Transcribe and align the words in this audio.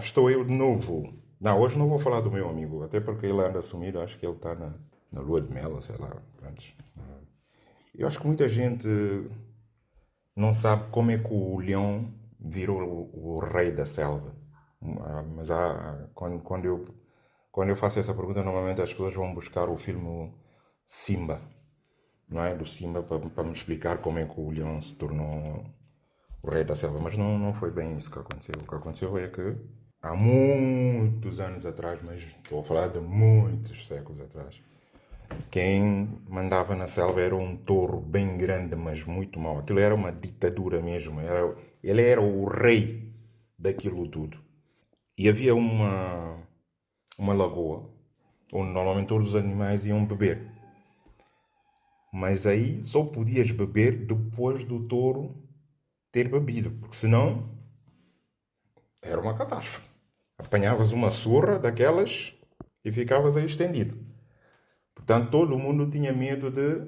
estou 0.00 0.30
eu 0.30 0.44
de 0.44 0.52
novo. 0.52 1.12
Não, 1.40 1.60
hoje 1.60 1.78
não 1.78 1.88
vou 1.88 1.98
falar 1.98 2.20
do 2.20 2.30
meu 2.30 2.48
amigo, 2.48 2.82
até 2.84 3.00
porque 3.00 3.26
ele 3.26 3.40
anda 3.40 3.60
sumido, 3.62 4.00
acho 4.00 4.18
que 4.18 4.26
ele 4.26 4.34
está 4.34 4.54
na, 4.54 4.74
na 5.12 5.20
lua 5.20 5.40
de 5.40 5.52
mel, 5.52 5.80
sei 5.82 5.96
lá. 5.96 6.16
Eu 7.94 8.08
acho 8.08 8.18
que 8.18 8.26
muita 8.26 8.48
gente 8.48 8.88
não 10.34 10.52
sabe 10.52 10.90
como 10.90 11.10
é 11.10 11.18
que 11.18 11.32
o 11.32 11.58
leão 11.58 12.12
virou 12.40 12.82
o, 12.82 13.36
o 13.36 13.38
rei 13.38 13.70
da 13.70 13.86
selva. 13.86 14.34
Mas 15.34 15.50
há, 15.50 16.08
quando, 16.14 16.40
quando, 16.42 16.64
eu, 16.66 16.84
quando 17.50 17.70
eu 17.70 17.76
faço 17.76 17.98
essa 17.98 18.12
pergunta, 18.12 18.42
normalmente 18.42 18.82
as 18.82 18.90
pessoas 18.90 19.14
vão 19.14 19.32
buscar 19.32 19.68
o 19.68 19.76
filme 19.76 20.32
Simba, 20.86 21.40
não 22.28 22.44
é? 22.44 22.54
Do 22.54 22.66
Simba, 22.66 23.02
para 23.02 23.44
me 23.44 23.52
explicar 23.52 23.98
como 23.98 24.18
é 24.18 24.26
que 24.26 24.38
o 24.38 24.50
leão 24.50 24.82
se 24.82 24.94
tornou 24.94 25.64
o 26.42 26.50
rei 26.50 26.64
da 26.64 26.74
selva. 26.74 26.98
Mas 27.00 27.16
não, 27.16 27.38
não 27.38 27.54
foi 27.54 27.70
bem 27.70 27.96
isso 27.96 28.10
que 28.10 28.18
aconteceu. 28.18 28.54
O 28.62 28.68
que 28.68 28.74
aconteceu 28.74 29.16
é 29.16 29.28
que 29.28 29.56
há 30.04 30.14
muitos 30.14 31.40
anos 31.40 31.64
atrás, 31.64 31.98
mas 32.04 32.22
estou 32.22 32.60
a 32.60 32.62
falar 32.62 32.88
de 32.88 33.00
muitos 33.00 33.88
séculos 33.88 34.20
atrás, 34.20 34.60
quem 35.50 36.20
mandava 36.28 36.76
na 36.76 36.86
selva 36.86 37.22
era 37.22 37.34
um 37.34 37.56
touro 37.56 37.98
bem 38.00 38.36
grande, 38.36 38.76
mas 38.76 39.02
muito 39.02 39.40
mau. 39.40 39.58
Aquilo 39.58 39.80
era 39.80 39.94
uma 39.94 40.12
ditadura 40.12 40.82
mesmo. 40.82 41.20
Era, 41.20 41.56
ele 41.82 42.02
era 42.02 42.20
o 42.20 42.44
rei 42.44 43.10
daquilo 43.58 44.06
tudo. 44.06 44.38
E 45.16 45.28
havia 45.28 45.54
uma, 45.54 46.38
uma 47.18 47.32
lagoa 47.32 47.90
onde 48.52 48.70
normalmente 48.70 49.08
todos 49.08 49.28
os 49.28 49.34
animais 49.34 49.86
iam 49.86 50.04
beber. 50.04 50.46
Mas 52.12 52.46
aí 52.46 52.84
só 52.84 53.02
podias 53.02 53.50
beber 53.50 54.06
depois 54.06 54.64
do 54.64 54.86
touro 54.86 55.34
ter 56.12 56.28
bebido, 56.28 56.70
porque 56.72 56.96
senão 56.96 57.50
era 59.02 59.20
uma 59.20 59.36
catástrofe. 59.36 59.93
Apanhavas 60.38 60.90
uma 60.90 61.10
surra 61.10 61.58
daquelas 61.58 62.34
e 62.84 62.92
ficavas 62.92 63.36
aí 63.36 63.46
estendido. 63.46 63.96
Portanto, 64.94 65.30
todo 65.30 65.58
mundo 65.58 65.90
tinha 65.90 66.12
medo 66.12 66.50
de, 66.50 66.86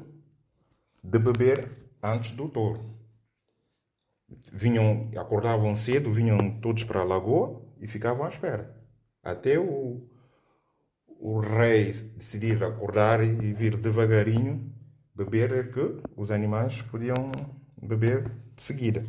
de 1.02 1.18
beber 1.18 1.70
antes 2.02 2.32
do 2.32 2.48
touro. 2.48 2.94
Vinham, 4.52 5.10
acordavam 5.16 5.76
cedo, 5.76 6.12
vinham 6.12 6.60
todos 6.60 6.84
para 6.84 7.00
a 7.00 7.04
lagoa 7.04 7.62
e 7.80 7.86
ficavam 7.86 8.24
à 8.24 8.28
espera. 8.28 8.74
Até 9.22 9.58
o, 9.58 10.08
o 11.06 11.40
rei 11.40 11.92
decidir 11.92 12.62
acordar 12.62 13.22
e 13.22 13.52
vir 13.52 13.76
devagarinho 13.76 14.74
beber, 15.16 15.52
é 15.52 15.62
que 15.62 15.98
os 16.14 16.30
animais 16.30 16.82
podiam 16.82 17.32
beber 17.80 18.30
de 18.54 18.62
seguida. 18.62 19.04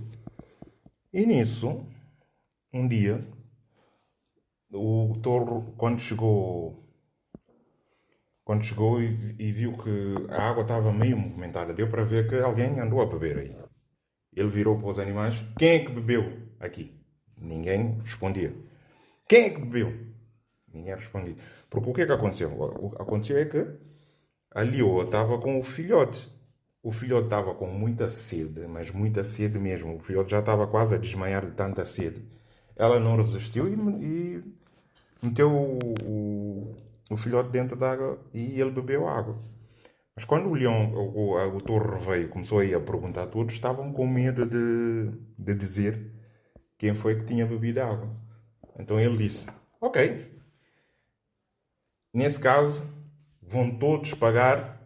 E 1.12 1.26
nisso, 1.26 1.86
um 2.74 2.88
dia, 2.88 3.26
o 4.72 5.14
touro, 5.22 5.74
quando 5.78 6.00
chegou 6.00 6.84
quando 8.48 8.64
chegou 8.64 9.02
e, 9.02 9.36
e, 9.38 9.52
viu 9.52 9.74
que 9.74 10.16
a 10.30 10.50
água 10.50 10.62
estava 10.62 10.94
meio 10.94 11.18
movimentada, 11.18 11.74
deu 11.74 11.90
para 11.90 12.06
ver 12.06 12.30
que 12.30 12.36
alguém 12.36 12.80
andou 12.80 13.02
a 13.02 13.06
beber 13.06 13.38
aí. 13.38 13.58
Ele 14.34 14.48
virou 14.48 14.80
para 14.80 14.88
os 14.88 15.00
animais: 15.00 15.44
Quem 15.60 15.70
é 15.72 15.80
que 15.80 15.92
bebeu 15.92 16.32
aqui? 16.58 16.98
Ninguém 17.38 18.00
respondia. 18.06 18.56
Quem 19.28 19.48
é 19.48 19.50
que 19.50 19.60
bebeu? 19.60 19.94
Ninguém 20.74 20.96
respondia. 20.96 21.36
Porque 21.70 21.90
o 21.90 21.94
que 21.94 22.02
é 22.04 22.06
que 22.06 22.12
aconteceu? 22.14 22.50
O 22.58 22.92
que 22.92 23.02
aconteceu 23.02 23.38
é 23.38 23.44
que 23.44 23.68
a 24.52 24.62
leoa 24.62 25.04
estava 25.04 25.38
com 25.40 25.60
o 25.60 25.64
filhote. 25.64 26.32
O 26.82 26.92
filhote 26.94 27.26
estava 27.26 27.54
com 27.54 27.68
muita 27.68 28.10
sede, 28.10 28.66
mas 28.66 28.92
muita 28.92 29.26
sede 29.26 29.60
mesmo. 29.60 29.98
O 29.98 30.00
filhote 30.00 30.32
já 30.32 30.40
estava 30.40 30.68
quase 30.68 30.96
a 30.96 30.98
desmaiar 30.98 31.44
de 31.44 31.52
tanta 31.52 31.86
sede. 31.86 32.26
Ela 32.78 33.00
não 33.00 33.18
resistiu 33.18 33.68
e, 33.68 33.74
e 33.74 34.44
meteu 35.22 35.52
o, 35.52 35.80
o 36.04 36.76
o 37.10 37.16
filhote 37.16 37.50
dentro 37.50 37.76
da 37.76 37.92
água 37.92 38.20
e 38.34 38.60
ele 38.60 38.72
bebeu 38.72 39.08
água. 39.08 39.38
Mas 40.16 40.26
quando 40.26 40.50
o 40.50 40.54
leão, 40.54 40.94
o, 40.94 41.36
o, 41.36 41.58
o 41.58 41.62
touro 41.62 41.98
veio, 42.00 42.30
começou 42.30 42.60
aí 42.60 42.74
a 42.74 42.80
perguntar 42.80 43.24
a 43.24 43.28
todos, 43.28 43.54
estavam 43.54 43.94
com 43.94 44.08
medo 44.08 44.46
de, 44.46 45.12
de 45.38 45.54
dizer 45.56 46.12
quem 46.78 46.96
foi 46.96 47.20
que 47.20 47.26
tinha 47.26 47.46
bebido 47.46 47.82
água. 47.82 48.10
Então 48.78 49.00
ele 49.00 49.18
disse: 49.18 49.48
Ok, 49.80 50.40
nesse 52.14 52.40
caso, 52.40 52.82
vão 53.42 53.78
todos 53.78 54.14
pagar 54.14 54.82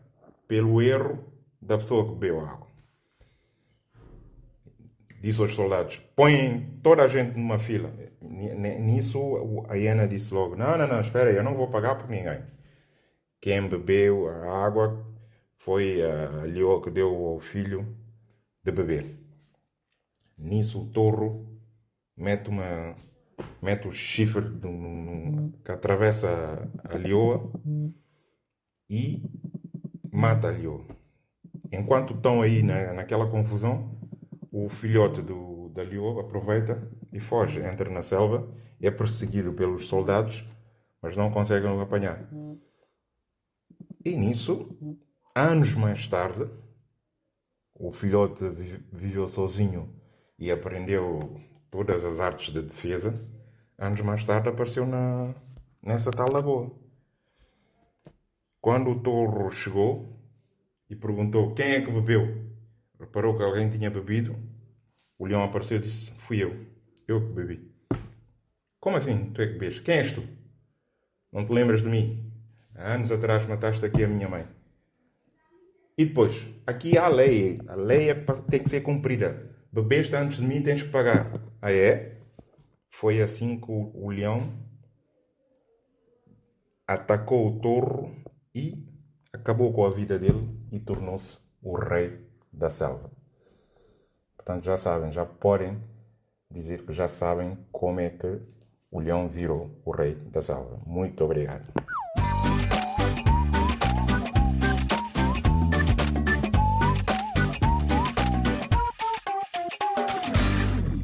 pelo 0.48 0.82
erro 0.82 1.24
da 1.62 1.78
pessoa 1.78 2.06
que 2.06 2.12
bebeu 2.12 2.42
água. 2.42 2.68
Disse 5.22 5.40
aos 5.40 5.54
soldados: 5.54 6.02
põem 6.16 6.80
toda 6.82 7.04
a 7.04 7.08
gente 7.08 7.38
numa 7.38 7.60
fila. 7.60 7.94
Nisso 8.20 9.64
a 9.70 9.76
hiena 9.76 10.08
disse 10.08 10.34
logo: 10.34 10.56
Não, 10.56 10.76
não, 10.76 10.88
não, 10.88 11.00
espera 11.00 11.32
eu 11.32 11.44
não 11.44 11.54
vou 11.54 11.68
pagar 11.70 11.96
por 11.96 12.10
ninguém. 12.10 12.42
Quem 13.40 13.68
bebeu 13.68 14.28
a 14.28 14.66
água 14.66 15.06
foi 15.58 16.02
a 16.02 16.44
leoa 16.46 16.82
que 16.82 16.90
deu 16.90 17.08
ao 17.08 17.40
filho 17.40 17.96
de 18.64 18.72
beber. 18.72 19.16
Nisso 20.36 20.82
o 20.82 20.86
touro 20.88 21.46
mete, 22.18 22.50
uma, 22.50 22.96
mete 23.62 23.88
o 23.88 23.94
chifre 23.94 24.44
que 25.64 25.72
atravessa 25.72 26.68
a 26.84 26.98
leoa 26.98 27.52
e 28.90 29.22
mata 30.12 30.48
a 30.48 30.52
leoa. 30.52 30.84
Enquanto 31.72 32.16
estão 32.16 32.42
aí 32.42 32.64
na, 32.64 32.94
naquela 32.94 33.30
confusão, 33.30 34.01
o 34.52 34.68
filhote 34.68 35.22
do, 35.22 35.70
da 35.70 35.82
leoa 35.82 36.22
aproveita 36.22 36.92
e 37.14 37.20
foge, 37.20 37.60
entra 37.60 37.90
na 37.90 38.04
selva, 38.04 38.54
é 38.82 38.92
perseguido 38.92 39.54
pelos 39.54 39.88
soldados, 39.88 40.46
mas 41.02 41.16
não 41.16 41.32
conseguem 41.32 41.70
o 41.70 41.80
apanhar. 41.80 42.28
E 44.04 44.18
nisso, 44.18 44.76
anos 45.34 45.74
mais 45.74 46.08
tarde, 46.08 46.50
o 47.74 47.92
filhote 47.92 48.44
viveu 48.92 49.30
sozinho 49.30 49.96
e 50.38 50.52
aprendeu 50.52 51.40
todas 51.70 52.04
as 52.04 52.20
artes 52.20 52.54
de 52.54 52.62
defesa. 52.62 53.14
Anos 53.78 54.02
mais 54.02 54.24
tarde 54.24 54.50
apareceu 54.50 54.86
na, 54.86 55.34
nessa 55.82 56.12
tal 56.12 56.32
lagoa. 56.32 56.72
Quando 58.60 58.92
o 58.92 59.00
touro 59.00 59.50
chegou 59.50 60.20
e 60.90 60.96
perguntou 60.96 61.56
quem 61.56 61.72
é 61.72 61.82
que 61.82 61.92
bebeu, 61.92 62.51
reparou 63.12 63.36
que 63.36 63.44
alguém 63.44 63.70
tinha 63.70 63.92
bebido, 63.92 64.38
o 65.20 65.26
leão 65.26 65.44
apareceu 65.44 65.78
e 65.78 65.82
disse: 65.82 66.12
Fui 66.12 66.42
eu. 66.42 66.66
Eu 67.06 67.28
que 67.28 67.34
bebi. 67.34 67.72
Como 68.80 68.96
assim? 68.96 69.32
Tu 69.34 69.42
é 69.42 69.48
que 69.48 69.60
bebes? 69.60 69.82
Quem 69.82 69.98
és 69.98 70.14
tu? 70.14 70.24
Não 71.32 71.46
te 71.46 71.52
lembras 71.52 71.84
de 71.84 71.90
mim? 71.90 72.32
Há 72.74 72.94
anos 72.94 73.12
atrás 73.12 73.46
mataste 73.46 73.86
aqui 73.86 74.04
a 74.04 74.08
minha 74.08 74.30
mãe. 74.30 74.48
E 75.98 76.06
depois, 76.06 76.48
aqui 76.66 76.98
há 76.98 77.06
a 77.06 77.10
lei. 77.10 77.60
A 77.68 77.76
lei 77.76 78.10
é, 78.10 78.14
tem 78.50 78.64
que 78.64 78.70
ser 78.70 78.82
cumprida. 78.82 79.50
Bebeste 79.72 80.16
antes 80.16 80.38
de 80.38 80.46
mim, 80.46 80.62
tens 80.64 80.82
que 80.82 80.90
pagar. 80.90 81.32
Ah, 81.62 81.72
é? 81.72 82.18
Foi 82.90 83.22
assim 83.22 83.60
que 83.60 83.70
o, 83.70 83.92
o 83.94 84.10
leão 84.10 84.54
atacou 86.88 87.48
o 87.48 87.60
touro 87.60 88.16
e 88.56 88.86
acabou 89.34 89.72
com 89.74 89.86
a 89.86 89.92
vida 89.92 90.18
dele 90.18 90.50
e 90.72 90.80
tornou-se 90.80 91.38
o 91.62 91.78
rei 91.78 92.31
da 92.52 92.70
selva. 92.70 93.10
Portanto, 94.36 94.66
já 94.66 94.78
sabem, 94.78 95.12
já 95.12 95.26
podem 95.26 95.82
dizer 96.50 96.86
que 96.86 96.94
já 96.94 97.08
sabem 97.08 97.58
como 97.72 98.00
é 98.00 98.10
que 98.10 98.42
o 98.92 99.00
leão 99.00 99.28
virou 99.28 99.72
o 99.86 99.92
rei 99.92 100.16
da 100.16 100.42
selva. 100.42 100.82
Muito 100.86 101.24
obrigado. 101.24 101.72